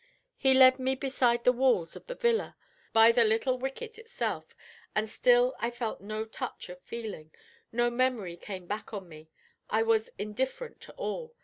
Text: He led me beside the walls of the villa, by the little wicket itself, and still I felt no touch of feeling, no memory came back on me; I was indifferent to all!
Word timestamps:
He 0.35 0.55
led 0.55 0.79
me 0.79 0.95
beside 0.95 1.43
the 1.43 1.51
walls 1.51 1.95
of 1.95 2.07
the 2.07 2.15
villa, 2.15 2.57
by 2.91 3.11
the 3.11 3.23
little 3.23 3.59
wicket 3.59 3.99
itself, 3.99 4.55
and 4.95 5.07
still 5.07 5.55
I 5.59 5.69
felt 5.69 6.01
no 6.01 6.25
touch 6.25 6.69
of 6.69 6.81
feeling, 6.81 7.31
no 7.71 7.91
memory 7.91 8.35
came 8.35 8.65
back 8.65 8.95
on 8.95 9.07
me; 9.07 9.29
I 9.69 9.83
was 9.83 10.09
indifferent 10.17 10.81
to 10.81 10.91
all! 10.93 11.35